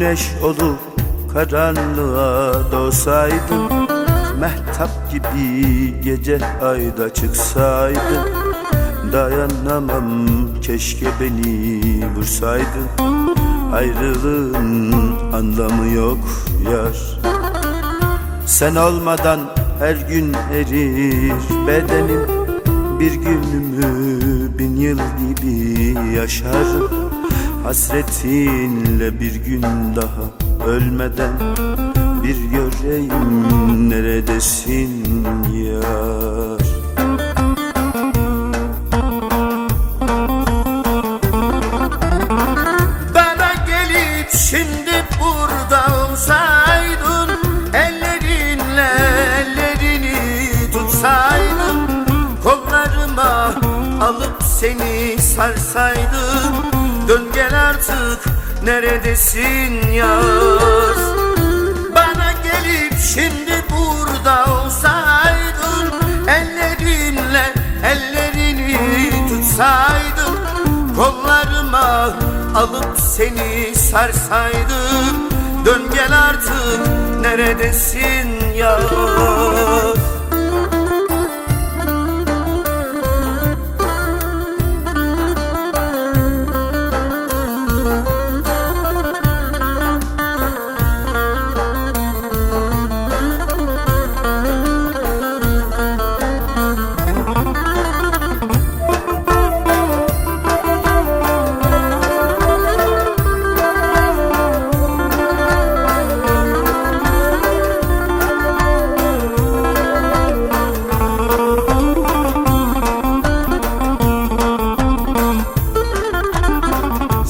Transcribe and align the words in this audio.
Güneş 0.00 0.30
olup 0.42 0.78
karanlığa 1.32 2.72
doğsaydın 2.72 3.88
Mehtap 4.40 5.10
gibi 5.10 5.94
gece 6.04 6.40
ayda 6.62 7.14
çıksaydın 7.14 8.26
Dayanamam 9.12 10.28
keşke 10.62 11.06
beni 11.20 11.80
vursaydın 12.16 12.88
Ayrılığın 13.72 14.92
anlamı 15.32 15.94
yok 15.94 16.18
yar. 16.72 17.20
Sen 18.46 18.76
olmadan 18.76 19.40
her 19.78 19.96
gün 19.96 20.32
erir 20.52 21.66
bedenim 21.66 22.26
Bir 23.00 23.12
günümü 23.12 24.58
bin 24.58 24.76
yıl 24.76 24.98
gibi 25.18 25.94
yaşarım 26.16 27.09
Hasretinle 27.64 29.20
bir 29.20 29.34
gün 29.34 29.62
daha 29.96 30.30
ölmeden 30.70 31.32
Bir 32.22 32.36
göreyim 32.36 33.90
neredesin 33.90 35.04
yar. 35.52 36.60
Bana 43.14 43.52
gelip 43.66 44.30
şimdi 44.30 45.04
burada 45.20 46.10
olsaydın 46.10 47.30
Ellerinle 47.74 48.90
ellerini 49.40 50.16
tutsaydın 50.72 52.06
Kollarıma 52.42 53.54
alıp 54.00 54.42
seni 54.42 55.22
sarsaydım 55.22 56.29
Dön 57.10 57.26
gel 57.34 57.68
artık 57.68 58.24
neredesin 58.64 59.92
yar 59.92 60.96
Bana 61.94 62.32
gelip 62.32 62.98
şimdi 63.14 63.64
burada 63.70 64.44
olsaydın 64.44 65.92
Ellerinle 66.28 67.54
ellerini 67.84 68.78
tutsaydın 69.28 70.38
Kollarıma 70.96 72.16
alıp 72.54 72.98
seni 72.98 73.74
sarsaydım. 73.74 75.30
Dön 75.64 75.82
gel 75.94 76.18
artık 76.28 76.80
neredesin 77.20 78.54
yar 78.54 79.99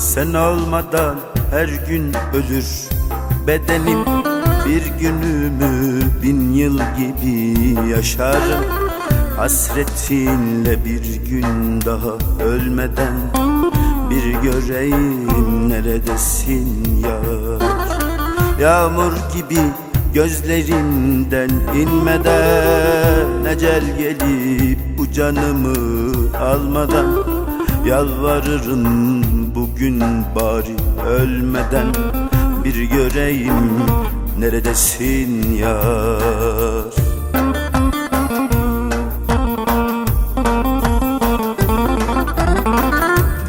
Sen 0.00 0.34
olmadan 0.34 1.16
her 1.50 1.68
gün 1.88 2.12
ölür. 2.34 2.88
Bedenim 3.46 4.04
Bir 4.66 4.82
günümü 5.00 6.00
bin 6.22 6.52
yıl 6.52 6.78
gibi 6.78 7.76
yaşarım 7.90 8.64
Hasretinle 9.36 10.84
bir 10.84 11.14
gün 11.30 11.80
daha 11.86 12.42
ölmeden 12.44 13.14
Bir 14.10 14.32
göreyim 14.32 15.68
neredesin 15.68 17.00
yar. 17.02 17.62
Yağmur 18.60 19.12
gibi 19.36 19.60
gözlerinden 20.14 21.50
inmeden 21.76 23.44
Ecel 23.54 23.98
gelip 23.98 24.78
bu 24.98 25.12
canımı 25.12 26.38
almadan 26.38 27.39
Yalvarırım 27.86 29.54
bugün 29.54 30.00
bari 30.36 30.76
ölmeden 31.08 31.86
Bir 32.64 32.82
göreyim 32.82 33.86
neredesin 34.38 35.52
yar? 35.52 36.84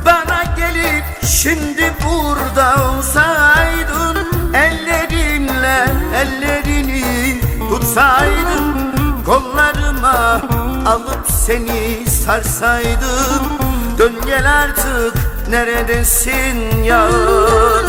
Bana 0.06 0.44
gelip 0.58 1.06
şimdi 1.26 1.94
burada 2.06 2.76
olsaydın 2.92 4.18
Ellerinle 4.54 5.86
ellerini 6.16 7.40
tutsaydın 7.70 8.92
Kollarıma 9.26 10.42
alıp 10.86 11.28
seni 11.28 12.08
sarsaydım 12.10 13.71
Dön 14.02 14.16
gel 14.26 14.62
artık 14.62 15.14
neredesin 15.50 16.84
yar 16.84 17.86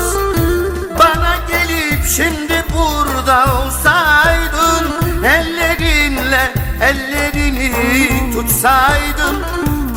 Bana 0.99 1.37
gelip 1.49 2.07
şimdi 2.17 2.65
burada 2.75 3.47
olsaydın 3.55 5.25
Ellerinle 5.25 6.55
ellerini 6.83 7.73
tutsaydın 8.35 9.43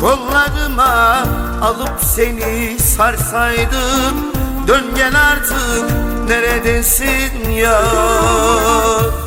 Kollarıma 0.00 1.24
alıp 1.62 2.00
seni 2.00 2.78
sarsaydım. 2.78 4.32
Dön 4.68 4.84
gel 4.96 5.14
artık 5.30 5.90
neredesin 6.28 7.50
yar 7.50 9.25